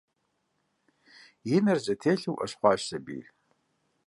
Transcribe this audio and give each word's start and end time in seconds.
И 1.53 1.57
нэр 1.63 1.79
зэтелъу 1.85 2.35
Ӏуэщхъуащ 2.37 2.81
сабийр. 2.87 3.25